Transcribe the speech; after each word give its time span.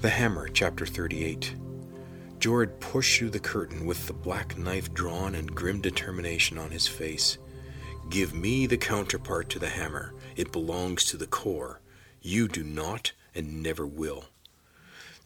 The 0.00 0.08
Hammer, 0.08 0.48
Chapter 0.48 0.86
38. 0.86 1.54
Jorid 2.38 2.80
pushed 2.80 3.18
through 3.18 3.28
the 3.28 3.38
curtain 3.38 3.84
with 3.84 4.06
the 4.06 4.14
black 4.14 4.56
knife 4.56 4.94
drawn 4.94 5.34
and 5.34 5.54
grim 5.54 5.82
determination 5.82 6.56
on 6.56 6.70
his 6.70 6.86
face. 6.88 7.36
Give 8.08 8.32
me 8.32 8.64
the 8.64 8.78
counterpart 8.78 9.50
to 9.50 9.58
the 9.58 9.68
hammer. 9.68 10.14
It 10.36 10.52
belongs 10.52 11.04
to 11.04 11.18
the 11.18 11.26
core. 11.26 11.82
You 12.22 12.48
do 12.48 12.64
not 12.64 13.12
and 13.34 13.62
never 13.62 13.86
will. 13.86 14.24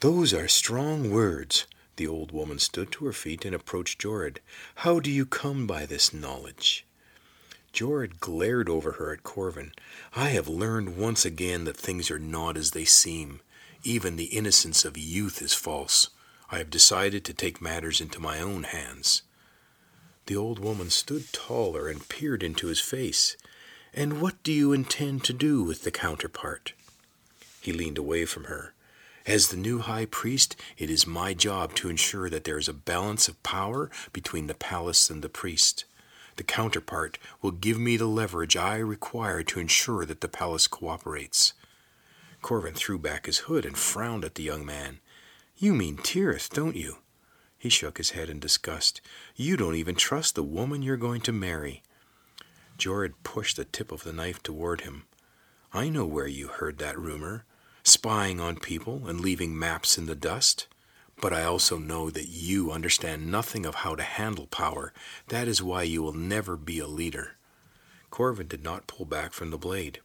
Those 0.00 0.34
are 0.34 0.48
strong 0.48 1.08
words. 1.12 1.68
The 1.94 2.08
old 2.08 2.32
woman 2.32 2.58
stood 2.58 2.90
to 2.92 3.04
her 3.04 3.12
feet 3.12 3.44
and 3.44 3.54
approached 3.54 4.00
Jorid. 4.00 4.38
How 4.74 4.98
do 4.98 5.08
you 5.08 5.24
come 5.24 5.68
by 5.68 5.86
this 5.86 6.12
knowledge? 6.12 6.84
Jorid 7.72 8.18
glared 8.18 8.68
over 8.68 8.92
her 8.92 9.12
at 9.12 9.22
Corvin. 9.22 9.72
I 10.16 10.30
have 10.30 10.48
learned 10.48 10.96
once 10.96 11.24
again 11.24 11.62
that 11.62 11.76
things 11.76 12.10
are 12.10 12.18
not 12.18 12.56
as 12.56 12.72
they 12.72 12.84
seem. 12.84 13.38
Even 13.86 14.16
the 14.16 14.24
innocence 14.24 14.86
of 14.86 14.96
youth 14.96 15.42
is 15.42 15.52
false. 15.52 16.08
I 16.50 16.56
have 16.56 16.70
decided 16.70 17.22
to 17.26 17.34
take 17.34 17.60
matters 17.60 18.00
into 18.00 18.18
my 18.18 18.40
own 18.40 18.62
hands. 18.62 19.20
The 20.24 20.36
old 20.36 20.58
woman 20.58 20.88
stood 20.88 21.30
taller 21.34 21.88
and 21.88 22.08
peered 22.08 22.42
into 22.42 22.68
his 22.68 22.80
face. 22.80 23.36
And 23.92 24.22
what 24.22 24.42
do 24.42 24.52
you 24.52 24.72
intend 24.72 25.22
to 25.24 25.34
do 25.34 25.62
with 25.62 25.82
the 25.82 25.90
counterpart? 25.90 26.72
He 27.60 27.74
leaned 27.74 27.98
away 27.98 28.24
from 28.24 28.44
her. 28.44 28.72
As 29.26 29.48
the 29.48 29.56
new 29.58 29.80
high 29.80 30.06
priest, 30.06 30.56
it 30.78 30.88
is 30.88 31.06
my 31.06 31.34
job 31.34 31.74
to 31.74 31.90
ensure 31.90 32.30
that 32.30 32.44
there 32.44 32.58
is 32.58 32.68
a 32.68 32.74
balance 32.74 33.28
of 33.28 33.42
power 33.42 33.90
between 34.14 34.46
the 34.46 34.54
palace 34.54 35.10
and 35.10 35.20
the 35.20 35.28
priest. 35.28 35.84
The 36.36 36.42
counterpart 36.42 37.18
will 37.42 37.50
give 37.50 37.78
me 37.78 37.98
the 37.98 38.06
leverage 38.06 38.56
I 38.56 38.76
require 38.76 39.42
to 39.42 39.60
ensure 39.60 40.06
that 40.06 40.22
the 40.22 40.28
palace 40.28 40.66
cooperates. 40.66 41.52
Corvin 42.44 42.74
threw 42.74 42.98
back 42.98 43.24
his 43.24 43.38
hood 43.38 43.64
and 43.64 43.74
frowned 43.74 44.22
at 44.22 44.34
the 44.34 44.42
young 44.42 44.66
man. 44.66 45.00
You 45.56 45.72
mean 45.72 45.96
Tirith, 45.96 46.50
don't 46.50 46.76
you? 46.76 46.98
He 47.56 47.70
shook 47.70 47.96
his 47.96 48.10
head 48.10 48.28
in 48.28 48.38
disgust. 48.38 49.00
You 49.34 49.56
don't 49.56 49.76
even 49.76 49.94
trust 49.94 50.34
the 50.34 50.42
woman 50.42 50.82
you're 50.82 50.98
going 50.98 51.22
to 51.22 51.32
marry. 51.32 51.82
Jorid 52.76 53.14
pushed 53.22 53.56
the 53.56 53.64
tip 53.64 53.90
of 53.90 54.04
the 54.04 54.12
knife 54.12 54.42
toward 54.42 54.82
him. 54.82 55.04
I 55.72 55.88
know 55.88 56.04
where 56.04 56.26
you 56.26 56.48
heard 56.48 56.76
that 56.80 56.98
rumor 56.98 57.46
spying 57.82 58.40
on 58.40 58.56
people 58.56 59.06
and 59.06 59.20
leaving 59.20 59.58
maps 59.58 59.96
in 59.96 60.04
the 60.04 60.14
dust. 60.14 60.66
But 61.22 61.32
I 61.32 61.44
also 61.44 61.78
know 61.78 62.10
that 62.10 62.28
you 62.28 62.70
understand 62.70 63.30
nothing 63.30 63.64
of 63.64 63.76
how 63.76 63.94
to 63.94 64.02
handle 64.02 64.48
power. 64.48 64.92
That 65.28 65.48
is 65.48 65.62
why 65.62 65.84
you 65.84 66.02
will 66.02 66.12
never 66.12 66.58
be 66.58 66.78
a 66.78 66.86
leader. 66.86 67.36
Corvin 68.10 68.48
did 68.48 68.62
not 68.62 68.86
pull 68.86 69.06
back 69.06 69.32
from 69.32 69.50
the 69.50 69.56
blade. 69.56 70.00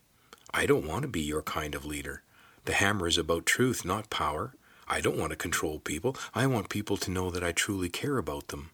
I 0.53 0.65
don't 0.65 0.87
want 0.87 1.01
to 1.01 1.09
be 1.09 1.21
your 1.21 1.41
kind 1.41 1.75
of 1.75 1.83
leader. 1.83 2.23
The 2.65 2.73
hammer 2.73 3.07
is 3.07 3.17
about 3.17 3.45
truth, 3.45 3.85
not 3.85 4.09
power. 4.09 4.53
I 4.87 5.01
don't 5.01 5.17
want 5.17 5.31
to 5.31 5.35
control 5.35 5.79
people. 5.79 6.15
I 6.33 6.47
want 6.47 6.69
people 6.69 6.97
to 6.97 7.11
know 7.11 7.29
that 7.29 7.43
I 7.43 7.51
truly 7.51 7.89
care 7.89 8.17
about 8.17 8.47
them. 8.47 8.71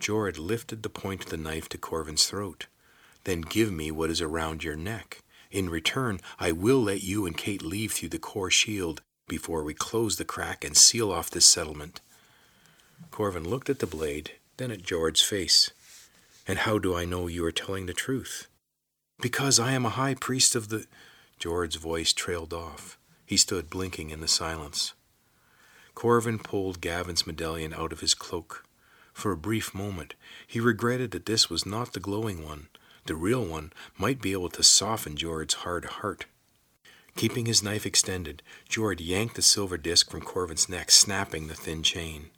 Jorid 0.00 0.38
lifted 0.38 0.82
the 0.82 0.88
point 0.88 1.24
of 1.24 1.30
the 1.30 1.36
knife 1.36 1.68
to 1.70 1.78
Corvin's 1.78 2.26
throat. 2.26 2.66
Then 3.24 3.40
give 3.40 3.72
me 3.72 3.90
what 3.90 4.10
is 4.10 4.20
around 4.20 4.62
your 4.62 4.76
neck. 4.76 5.18
In 5.50 5.70
return, 5.70 6.20
I 6.38 6.52
will 6.52 6.82
let 6.82 7.02
you 7.02 7.26
and 7.26 7.36
Kate 7.36 7.62
leave 7.62 7.92
through 7.92 8.10
the 8.10 8.18
core 8.18 8.50
shield 8.50 9.00
before 9.28 9.64
we 9.64 9.74
close 9.74 10.16
the 10.16 10.24
crack 10.24 10.64
and 10.64 10.76
seal 10.76 11.10
off 11.10 11.30
this 11.30 11.46
settlement. 11.46 12.00
Corvin 13.10 13.48
looked 13.48 13.70
at 13.70 13.80
the 13.80 13.86
blade, 13.86 14.32
then 14.56 14.70
at 14.70 14.82
Jorid's 14.82 15.22
face. 15.22 15.70
And 16.46 16.60
how 16.60 16.78
do 16.78 16.94
I 16.94 17.04
know 17.04 17.26
you 17.26 17.44
are 17.44 17.52
telling 17.52 17.86
the 17.86 17.92
truth? 17.92 18.46
Because 19.20 19.58
I 19.58 19.72
am 19.72 19.84
a 19.84 19.90
high 19.90 20.14
priest 20.14 20.54
of 20.54 20.68
the. 20.68 20.86
Jorid's 21.38 21.76
voice 21.76 22.12
trailed 22.12 22.52
off. 22.52 22.98
He 23.24 23.36
stood 23.36 23.70
blinking 23.70 24.10
in 24.10 24.20
the 24.20 24.28
silence. 24.28 24.94
Corvin 25.94 26.38
pulled 26.38 26.80
Gavin's 26.80 27.26
medallion 27.26 27.72
out 27.72 27.92
of 27.92 28.00
his 28.00 28.14
cloak. 28.14 28.64
For 29.12 29.32
a 29.32 29.36
brief 29.36 29.74
moment, 29.74 30.14
he 30.46 30.60
regretted 30.60 31.10
that 31.12 31.26
this 31.26 31.48
was 31.48 31.64
not 31.64 31.92
the 31.92 32.00
glowing 32.00 32.44
one. 32.44 32.68
The 33.06 33.14
real 33.14 33.44
one 33.44 33.72
might 33.96 34.20
be 34.20 34.32
able 34.32 34.50
to 34.50 34.62
soften 34.62 35.16
Jorid's 35.16 35.54
hard 35.54 35.84
heart. 35.84 36.26
Keeping 37.16 37.46
his 37.46 37.62
knife 37.62 37.86
extended, 37.86 38.42
Jorid 38.68 39.00
yanked 39.00 39.36
the 39.36 39.42
silver 39.42 39.78
disc 39.78 40.10
from 40.10 40.20
Corvin's 40.20 40.68
neck, 40.68 40.90
snapping 40.90 41.46
the 41.46 41.54
thin 41.54 41.82
chain. 41.82 42.30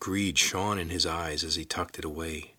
Greed 0.00 0.36
shone 0.36 0.78
in 0.78 0.88
his 0.88 1.06
eyes 1.06 1.44
as 1.44 1.54
he 1.54 1.64
tucked 1.64 1.98
it 1.98 2.04
away. 2.04 2.54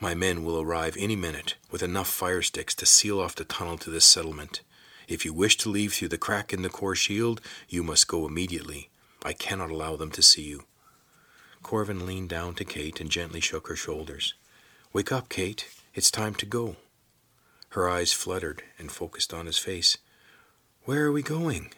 My 0.00 0.14
men 0.14 0.42
will 0.42 0.60
arrive 0.60 0.96
any 0.98 1.14
minute 1.14 1.54
with 1.70 1.80
enough 1.80 2.08
fire 2.08 2.42
sticks 2.42 2.74
to 2.74 2.86
seal 2.86 3.20
off 3.20 3.36
the 3.36 3.44
tunnel 3.44 3.78
to 3.78 3.90
this 3.90 4.04
settlement. 4.04 4.62
If 5.12 5.26
you 5.26 5.34
wish 5.34 5.58
to 5.58 5.68
leave 5.68 5.92
through 5.92 6.08
the 6.08 6.16
crack 6.16 6.54
in 6.54 6.62
the 6.62 6.70
core 6.70 6.94
shield, 6.94 7.42
you 7.68 7.82
must 7.82 8.08
go 8.08 8.26
immediately. 8.26 8.88
I 9.22 9.34
cannot 9.34 9.70
allow 9.70 9.94
them 9.94 10.10
to 10.12 10.22
see 10.22 10.40
you. 10.40 10.64
Corvin 11.62 12.06
leaned 12.06 12.30
down 12.30 12.54
to 12.54 12.64
Kate 12.64 12.98
and 12.98 13.10
gently 13.10 13.38
shook 13.38 13.68
her 13.68 13.76
shoulders. 13.76 14.32
Wake 14.90 15.12
up, 15.12 15.28
Kate. 15.28 15.68
It's 15.94 16.10
time 16.10 16.34
to 16.36 16.46
go. 16.46 16.76
Her 17.76 17.90
eyes 17.90 18.14
fluttered 18.14 18.62
and 18.78 18.90
focused 18.90 19.34
on 19.34 19.44
his 19.44 19.58
face. 19.58 19.98
Where 20.86 21.04
are 21.04 21.12
we 21.12 21.22
going? 21.22 21.74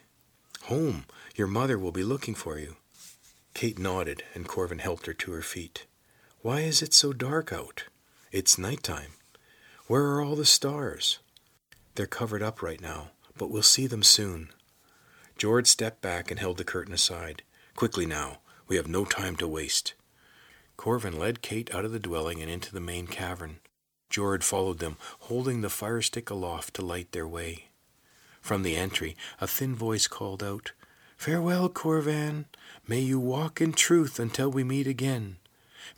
Home. 0.67 1.05
Your 1.35 1.49
mother 1.49 1.77
will 1.77 1.91
be 1.91 2.05
looking 2.05 2.37
for 2.37 2.61
you. 2.61 2.77
Kate 3.53 3.81
nodded, 3.81 4.23
and 4.37 4.47
Corvin 4.47 4.79
helped 4.79 5.07
her 5.07 5.13
to 5.13 5.33
her 5.33 5.43
feet. 5.43 5.87
Why 6.43 6.61
is 6.61 6.83
it 6.83 6.95
so 6.95 7.13
dark 7.13 7.53
out? 7.53 7.83
It's 8.31 8.59
night 8.59 8.85
time. 8.85 9.15
Where 9.89 10.05
are 10.05 10.23
all 10.23 10.37
the 10.37 10.45
stars? 10.45 11.19
They're 11.97 12.07
covered 12.07 12.43
up 12.43 12.63
right 12.63 12.81
now, 12.81 13.11
but 13.37 13.51
we'll 13.51 13.63
see 13.63 13.87
them 13.87 14.03
soon. 14.03 14.51
Jorid 15.39 15.67
stepped 15.67 16.01
back 16.01 16.31
and 16.31 16.39
held 16.39 16.59
the 16.59 16.65
curtain 16.65 16.95
aside. 16.95 17.43
Quickly 17.77 18.07
now, 18.07 18.39
we 18.69 18.77
have 18.77 18.89
no 18.89 19.05
time 19.05 19.37
to 19.37 19.49
waste. 19.49 19.95
Corvin 20.77 21.19
led 21.19 21.43
Kate 21.43 21.75
out 21.75 21.85
of 21.85 21.93
the 21.93 21.99
dwelling 21.99 22.41
and 22.41 22.51
into 22.51 22.73
the 22.73 22.81
main 22.81 23.07
cavern. 23.07 23.59
Jorid 24.11 24.43
followed 24.43 24.79
them, 24.79 24.97
holding 25.21 25.61
the 25.61 25.71
fire 25.71 26.03
stick 26.03 26.31
aloft 26.31 26.75
to 26.75 26.83
light 26.83 27.13
their 27.13 27.27
way. 27.27 27.67
From 28.41 28.63
the 28.63 28.77
entry, 28.77 29.17
a 29.41 29.47
thin 29.47 29.75
voice 29.75 30.07
called 30.07 30.43
out, 30.43 30.73
Farewell, 31.17 31.69
Corvan. 31.69 32.45
May 32.87 33.01
you 33.01 33.19
walk 33.19 33.61
in 33.61 33.73
truth 33.73 34.21
until 34.21 34.51
we 34.51 34.63
meet 34.63 34.87
again. 34.87 35.39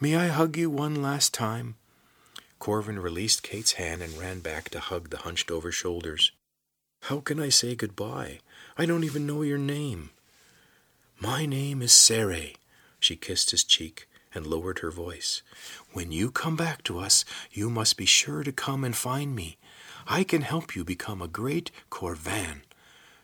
May 0.00 0.16
I 0.16 0.28
hug 0.28 0.56
you 0.56 0.70
one 0.70 1.02
last 1.02 1.34
time? 1.34 1.74
Corvin 2.58 2.98
released 2.98 3.42
Kate's 3.42 3.72
hand 3.72 4.02
and 4.02 4.16
ran 4.16 4.40
back 4.40 4.68
to 4.70 4.80
hug 4.80 5.10
the 5.10 5.18
hunched 5.18 5.50
over 5.50 5.72
shoulders. 5.72 6.32
How 7.06 7.20
can 7.20 7.38
I 7.38 7.50
say 7.50 7.76
goodbye? 7.76 8.40
I 8.76 8.84
don't 8.84 9.04
even 9.04 9.28
know 9.28 9.42
your 9.42 9.58
name. 9.58 10.10
My 11.20 11.46
name 11.46 11.80
is 11.80 11.92
Sere. 11.92 12.54
She 12.98 13.14
kissed 13.14 13.52
his 13.52 13.62
cheek 13.62 14.08
and 14.34 14.44
lowered 14.44 14.80
her 14.80 14.90
voice. 14.90 15.42
When 15.92 16.10
you 16.10 16.32
come 16.32 16.56
back 16.56 16.82
to 16.82 16.98
us, 16.98 17.24
you 17.52 17.70
must 17.70 17.96
be 17.96 18.06
sure 18.06 18.42
to 18.42 18.50
come 18.50 18.82
and 18.82 18.96
find 18.96 19.36
me. 19.36 19.56
I 20.08 20.24
can 20.24 20.42
help 20.42 20.74
you 20.74 20.82
become 20.82 21.22
a 21.22 21.28
great 21.28 21.70
Corvan. 21.90 22.62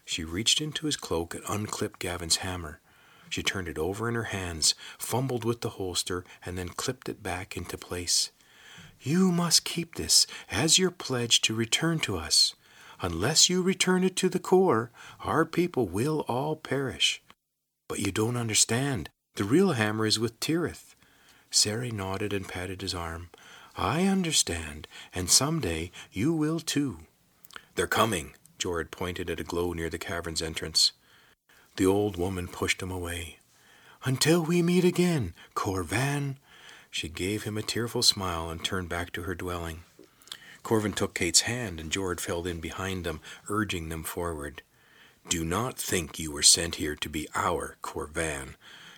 She 0.05 0.23
reached 0.23 0.61
into 0.61 0.87
his 0.87 0.97
cloak 0.97 1.35
and 1.35 1.43
unclipped 1.49 1.99
Gavin's 1.99 2.37
hammer. 2.37 2.79
She 3.31 3.43
turned 3.43 3.67
it 3.67 3.79
over 3.79 4.09
in 4.09 4.15
her 4.15 4.31
hands, 4.31 4.77
fumbled 4.97 5.45
with 5.45 5.61
the 5.61 5.71
holster, 5.71 6.25
and 6.47 6.57
then 6.57 6.69
clipped 6.69 7.09
it 7.09 7.21
back 7.21 7.57
into 7.57 7.77
place. 7.77 8.31
You 9.01 9.33
must 9.33 9.65
keep 9.65 9.97
this 9.97 10.29
as 10.53 10.79
your 10.79 10.93
pledge 10.93 11.41
to 11.41 11.53
return 11.53 11.99
to 12.01 12.17
us. 12.17 12.55
Unless 13.03 13.51
you 13.51 13.63
return 13.63 14.05
it 14.05 14.15
to 14.17 14.29
the 14.29 14.39
core, 14.39 14.93
our 15.25 15.45
people 15.45 15.89
will 15.89 16.21
all 16.29 16.55
perish. 16.55 17.21
But 17.89 17.99
you 17.99 18.13
don't 18.13 18.37
understand. 18.37 19.11
The 19.35 19.45
real 19.45 19.73
hammer 19.73 20.07
is 20.07 20.21
with 20.21 20.39
Tirith. 20.39 20.95
Sari 21.51 21.91
nodded 21.91 22.33
and 22.33 22.47
patted 22.47 22.81
his 22.81 22.95
arm. 22.95 23.31
I 23.77 24.07
understand, 24.07 24.87
and 25.13 25.29
some 25.29 25.61
day 25.61 25.91
you 26.13 26.33
will 26.33 26.61
too. 26.61 27.01
They're 27.75 27.89
coming. 27.89 28.35
Jorid 28.59 28.93
pointed 28.93 29.29
at 29.29 29.41
a 29.41 29.45
glow 29.45 29.73
near 29.73 29.91
the 29.91 29.99
cavern's 29.99 30.41
entrance. 30.41 30.93
The 31.77 31.87
old 31.87 32.17
woman 32.17 32.47
pushed 32.47 32.81
him 32.81 32.93
away. 32.93 33.39
Until 34.05 34.45
we 34.45 34.63
meet 34.63 34.85
again, 34.85 35.35
Corvan. 35.57 36.37
She 36.91 37.09
gave 37.09 37.43
him 37.43 37.59
a 37.59 37.63
tearful 37.63 38.03
smile 38.03 38.49
and 38.49 38.65
turned 38.65 38.89
back 38.89 39.11
to 39.13 39.23
her 39.23 39.35
dwelling. 39.35 39.83
Corvin 40.63 40.93
took 40.93 41.15
Kate's 41.15 41.43
hand, 41.43 41.81
and 41.81 41.91
Jorid 41.91 42.21
fell 42.21 42.47
in 42.47 42.61
behind 42.61 43.05
them, 43.05 43.21
urging 43.49 43.89
them 43.89 44.05
forward. 44.05 44.63
Do 45.29 45.45
not 45.45 45.79
think 45.79 46.19
you 46.19 46.33
were 46.33 46.43
sent 46.43 46.77
here 46.77 46.95
to 46.97 47.09
be 47.09 47.29
our 47.35 47.77
Corvan, 47.83 48.55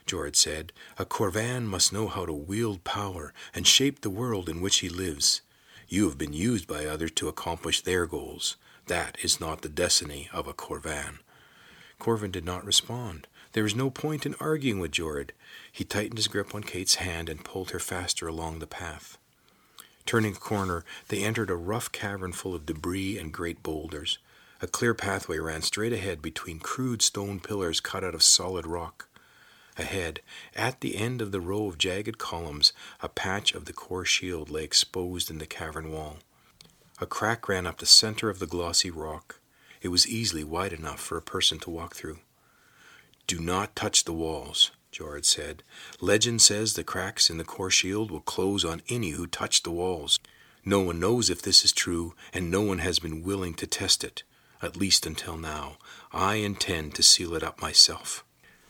Jorid 0.06 0.36
said. 0.36 0.72
A 0.98 1.04
Corvan 1.04 1.64
must 1.64 1.92
know 1.92 2.08
how 2.08 2.26
to 2.26 2.32
wield 2.32 2.84
power 2.84 3.32
and 3.54 3.66
shape 3.66 4.00
the 4.00 4.10
world 4.10 4.48
in 4.48 4.60
which 4.60 4.78
he 4.78 4.88
lives. 4.88 5.42
You 5.88 6.08
have 6.08 6.18
been 6.18 6.32
used 6.32 6.66
by 6.66 6.86
others 6.86 7.12
to 7.12 7.28
accomplish 7.28 7.80
their 7.80 8.06
goals. 8.06 8.56
That 8.86 9.16
is 9.22 9.40
not 9.40 9.62
the 9.62 9.68
destiny 9.68 10.28
of 10.32 10.46
a 10.46 10.54
Corvan. 10.54 11.18
Corvin 11.98 12.30
did 12.30 12.44
not 12.44 12.64
respond. 12.64 13.26
There 13.52 13.62
was 13.62 13.74
no 13.74 13.88
point 13.88 14.26
in 14.26 14.34
arguing 14.40 14.80
with 14.80 14.90
Jorid. 14.90 15.30
He 15.70 15.84
tightened 15.84 16.18
his 16.18 16.28
grip 16.28 16.54
on 16.54 16.64
Kate's 16.64 16.96
hand 16.96 17.28
and 17.28 17.44
pulled 17.44 17.70
her 17.70 17.78
faster 17.78 18.26
along 18.26 18.58
the 18.58 18.66
path. 18.66 19.16
Turning 20.06 20.32
a 20.32 20.38
corner, 20.38 20.84
they 21.08 21.22
entered 21.22 21.50
a 21.50 21.56
rough 21.56 21.90
cavern 21.90 22.32
full 22.32 22.54
of 22.54 22.66
debris 22.66 23.18
and 23.18 23.32
great 23.32 23.62
boulders. 23.62 24.18
A 24.60 24.66
clear 24.66 24.94
pathway 24.94 25.38
ran 25.38 25.62
straight 25.62 25.92
ahead 25.92 26.20
between 26.20 26.58
crude 26.58 27.02
stone 27.02 27.40
pillars 27.40 27.80
cut 27.80 28.04
out 28.04 28.14
of 28.14 28.22
solid 28.22 28.66
rock. 28.66 29.08
Ahead, 29.76 30.20
at 30.54 30.80
the 30.80 30.96
end 30.96 31.20
of 31.20 31.32
the 31.32 31.40
row 31.40 31.66
of 31.66 31.78
jagged 31.78 32.18
columns, 32.18 32.72
a 33.00 33.08
patch 33.08 33.54
of 33.54 33.64
the 33.64 33.72
core 33.72 34.04
shield 34.04 34.50
lay 34.50 34.62
exposed 34.62 35.30
in 35.30 35.38
the 35.38 35.46
cavern 35.46 35.90
wall. 35.90 36.18
A 37.00 37.06
crack 37.06 37.48
ran 37.48 37.66
up 37.66 37.78
the 37.78 37.86
center 37.86 38.30
of 38.30 38.38
the 38.38 38.46
glossy 38.46 38.90
rock. 38.90 39.40
It 39.82 39.88
was 39.88 40.06
easily 40.06 40.44
wide 40.44 40.72
enough 40.72 41.00
for 41.00 41.16
a 41.16 41.22
person 41.22 41.58
to 41.60 41.70
walk 41.70 41.96
through. 41.96 42.18
Do 43.26 43.40
not 43.40 43.74
touch 43.74 44.04
the 44.04 44.12
walls, 44.12 44.70
Jord 44.94 45.26
said. 45.26 45.64
Legend 46.00 46.40
says 46.40 46.74
the 46.74 46.84
cracks 46.84 47.28
in 47.28 47.36
the 47.36 47.44
core 47.44 47.70
shield 47.70 48.12
will 48.12 48.20
close 48.20 48.64
on 48.64 48.80
any 48.88 49.10
who 49.10 49.26
touch 49.26 49.64
the 49.64 49.72
walls. 49.72 50.20
No 50.64 50.80
one 50.80 51.00
knows 51.00 51.28
if 51.28 51.42
this 51.42 51.64
is 51.64 51.72
true, 51.72 52.14
and 52.32 52.48
no 52.48 52.62
one 52.62 52.78
has 52.78 53.00
been 53.00 53.24
willing 53.24 53.54
to 53.54 53.66
test 53.66 54.04
it, 54.04 54.22
at 54.62 54.76
least 54.76 55.04
until 55.04 55.36
now. 55.36 55.78
I 56.12 56.36
intend 56.36 56.94
to 56.94 57.02
seal 57.02 57.34
it 57.34 57.42
up 57.42 57.60
myself. 57.60 58.24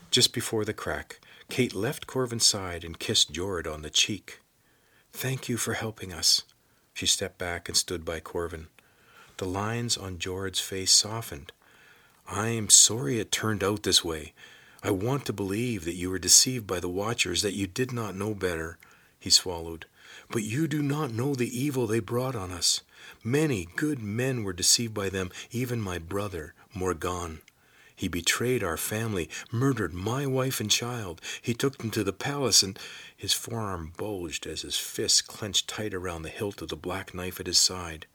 Just 0.09 0.33
before 0.33 0.65
the 0.65 0.73
crack, 0.73 1.19
Kate 1.47 1.75
left 1.75 2.07
Corvin's 2.07 2.43
side 2.43 2.83
and 2.83 2.97
kissed 2.97 3.31
Jord 3.31 3.67
on 3.67 3.83
the 3.83 3.91
cheek. 3.91 4.39
Thank 5.13 5.47
you 5.47 5.57
for 5.57 5.73
helping 5.73 6.11
us. 6.11 6.41
She 6.95 7.05
stepped 7.05 7.37
back 7.37 7.69
and 7.69 7.77
stood 7.77 8.03
by 8.03 8.19
Corvin. 8.19 8.65
The 9.37 9.45
lines 9.45 9.95
on 9.95 10.17
Jord's 10.17 10.59
face 10.59 10.91
softened. 10.91 11.51
I 12.27 12.47
am 12.47 12.69
sorry 12.69 13.19
it 13.19 13.31
turned 13.31 13.63
out 13.63 13.83
this 13.83 14.03
way. 14.03 14.33
I 14.85 14.91
want 14.91 15.25
to 15.25 15.33
believe 15.33 15.83
that 15.85 15.95
you 15.95 16.11
were 16.11 16.19
deceived 16.19 16.67
by 16.67 16.79
the 16.79 16.87
Watchers, 16.87 17.41
that 17.41 17.55
you 17.55 17.65
did 17.65 17.91
not 17.91 18.15
know 18.15 18.35
better. 18.35 18.77
He 19.19 19.31
swallowed. 19.31 19.87
But 20.29 20.43
you 20.43 20.67
do 20.67 20.83
not 20.83 21.11
know 21.11 21.33
the 21.33 21.59
evil 21.59 21.87
they 21.87 21.99
brought 21.99 22.35
on 22.35 22.51
us. 22.51 22.81
Many 23.23 23.67
good 23.75 23.97
men 23.97 24.43
were 24.43 24.53
deceived 24.53 24.93
by 24.93 25.09
them, 25.09 25.31
even 25.49 25.81
my 25.81 25.97
brother, 25.97 26.53
Morgan. 26.75 27.41
He 27.95 28.07
betrayed 28.07 28.63
our 28.63 28.77
family, 28.77 29.27
murdered 29.51 29.95
my 29.95 30.27
wife 30.27 30.59
and 30.59 30.69
child. 30.69 31.19
He 31.41 31.55
took 31.55 31.79
them 31.79 31.89
to 31.89 32.03
the 32.03 32.13
palace, 32.13 32.61
and 32.61 32.77
his 33.17 33.33
forearm 33.33 33.91
bulged 33.97 34.45
as 34.45 34.61
his 34.61 34.77
fist 34.77 35.25
clenched 35.25 35.67
tight 35.67 35.95
around 35.95 36.21
the 36.21 36.29
hilt 36.29 36.61
of 36.61 36.69
the 36.69 36.75
black 36.75 37.11
knife 37.11 37.39
at 37.39 37.47
his 37.47 37.57
side. 37.57 38.05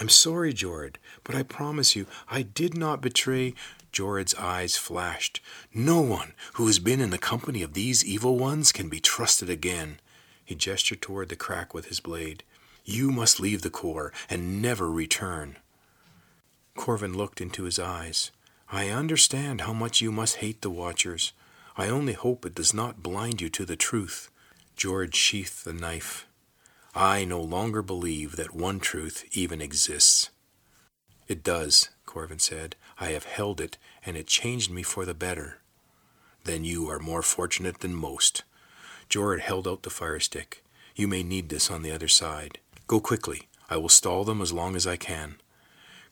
I'm 0.00 0.08
sorry, 0.08 0.52
Jord, 0.52 0.96
but 1.24 1.34
I 1.34 1.42
promise 1.42 1.96
you 1.96 2.06
I 2.30 2.42
did 2.42 2.76
not 2.76 3.02
betray. 3.02 3.54
Jord's 3.90 4.32
eyes 4.36 4.76
flashed. 4.76 5.40
No 5.74 6.00
one 6.00 6.34
who 6.52 6.66
has 6.68 6.78
been 6.78 7.00
in 7.00 7.10
the 7.10 7.18
company 7.18 7.64
of 7.64 7.74
these 7.74 8.04
evil 8.04 8.38
ones 8.38 8.70
can 8.70 8.88
be 8.88 9.00
trusted 9.00 9.50
again. 9.50 9.98
He 10.44 10.54
gestured 10.54 11.02
toward 11.02 11.30
the 11.30 11.36
crack 11.36 11.74
with 11.74 11.86
his 11.86 11.98
blade. 11.98 12.44
You 12.84 13.10
must 13.10 13.40
leave 13.40 13.62
the 13.62 13.70
core 13.70 14.12
and 14.30 14.62
never 14.62 14.88
return. 14.88 15.56
Corvin 16.76 17.16
looked 17.16 17.40
into 17.40 17.64
his 17.64 17.80
eyes. 17.80 18.30
I 18.70 18.90
understand 18.90 19.62
how 19.62 19.72
much 19.72 20.00
you 20.00 20.12
must 20.12 20.36
hate 20.36 20.62
the 20.62 20.70
Watchers. 20.70 21.32
I 21.76 21.88
only 21.88 22.12
hope 22.12 22.46
it 22.46 22.54
does 22.54 22.72
not 22.72 23.02
blind 23.02 23.40
you 23.40 23.48
to 23.48 23.64
the 23.64 23.76
truth. 23.76 24.30
Jord 24.76 25.16
sheathed 25.16 25.64
the 25.64 25.72
knife. 25.72 26.27
I 27.00 27.24
no 27.24 27.40
longer 27.40 27.80
believe 27.80 28.34
that 28.34 28.56
one 28.56 28.80
truth 28.80 29.24
even 29.30 29.60
exists. 29.60 30.30
It 31.28 31.44
does, 31.44 31.90
Corvin 32.06 32.40
said. 32.40 32.74
I 32.98 33.10
have 33.10 33.22
held 33.22 33.60
it, 33.60 33.78
and 34.04 34.16
it 34.16 34.26
changed 34.26 34.68
me 34.68 34.82
for 34.82 35.04
the 35.04 35.14
better. 35.14 35.58
Then 36.42 36.64
you 36.64 36.90
are 36.90 36.98
more 36.98 37.22
fortunate 37.22 37.78
than 37.78 37.94
most. 37.94 38.42
Jord 39.08 39.38
held 39.38 39.68
out 39.68 39.84
the 39.84 39.90
fire 39.90 40.18
stick. 40.18 40.64
You 40.96 41.06
may 41.06 41.22
need 41.22 41.50
this 41.50 41.70
on 41.70 41.82
the 41.82 41.92
other 41.92 42.08
side. 42.08 42.58
Go 42.88 42.98
quickly. 42.98 43.42
I 43.70 43.76
will 43.76 43.88
stall 43.88 44.24
them 44.24 44.42
as 44.42 44.52
long 44.52 44.74
as 44.74 44.84
I 44.84 44.96
can. 44.96 45.36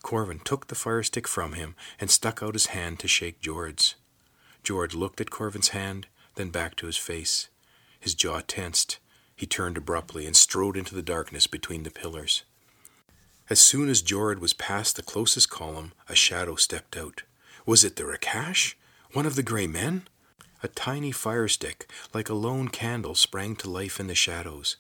Corvin 0.04 0.38
took 0.38 0.68
the 0.68 0.76
fire 0.76 1.02
stick 1.02 1.26
from 1.26 1.54
him 1.54 1.74
and 1.98 2.12
stuck 2.12 2.44
out 2.44 2.54
his 2.54 2.66
hand 2.66 3.00
to 3.00 3.08
shake 3.08 3.40
Jord's. 3.40 3.96
Jord 4.62 4.94
looked 4.94 5.20
at 5.20 5.30
Corvin's 5.30 5.70
hand, 5.70 6.06
then 6.36 6.50
back 6.50 6.76
to 6.76 6.86
his 6.86 6.96
face. 6.96 7.48
His 7.98 8.14
jaw 8.14 8.40
tensed. 8.46 9.00
He 9.36 9.46
turned 9.46 9.76
abruptly 9.76 10.26
and 10.26 10.34
strode 10.34 10.76
into 10.76 10.94
the 10.94 11.02
darkness 11.02 11.46
between 11.46 11.82
the 11.82 11.90
pillars. 11.90 12.44
As 13.48 13.60
soon 13.60 13.88
as 13.88 14.02
Jord 14.02 14.40
was 14.40 14.52
past 14.52 14.96
the 14.96 15.02
closest 15.02 15.50
column, 15.50 15.92
a 16.08 16.16
shadow 16.16 16.56
stepped 16.56 16.96
out. 16.96 17.22
Was 17.64 17.84
it 17.84 17.96
the 17.96 18.04
Rakash? 18.04 18.74
One 19.12 19.26
of 19.26 19.36
the 19.36 19.42
gray 19.42 19.66
men? 19.66 20.08
A 20.62 20.68
tiny 20.68 21.12
fire 21.12 21.48
stick, 21.48 21.88
like 22.12 22.28
a 22.28 22.34
lone 22.34 22.68
candle, 22.68 23.14
sprang 23.14 23.54
to 23.56 23.70
life 23.70 24.00
in 24.00 24.06
the 24.06 24.14
shadows. 24.14 24.76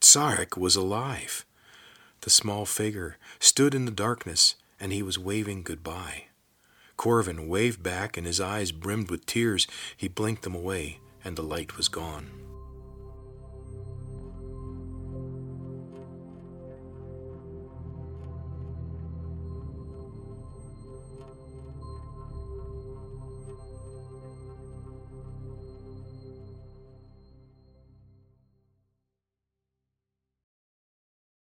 Tsarek 0.00 0.56
was 0.56 0.76
alive. 0.76 1.46
The 2.22 2.30
small 2.30 2.66
figure 2.66 3.16
stood 3.38 3.74
in 3.74 3.84
the 3.84 3.90
darkness 3.90 4.56
and 4.80 4.92
he 4.92 5.02
was 5.02 5.18
waving 5.18 5.62
goodbye. 5.62 6.24
Corvin 6.96 7.48
waved 7.48 7.82
back, 7.82 8.16
and 8.16 8.26
his 8.26 8.40
eyes 8.40 8.72
brimmed 8.72 9.10
with 9.10 9.26
tears. 9.26 9.66
He 9.96 10.08
blinked 10.08 10.42
them 10.42 10.54
away, 10.54 10.98
and 11.22 11.36
the 11.36 11.42
light 11.42 11.76
was 11.76 11.88
gone. 11.88 12.49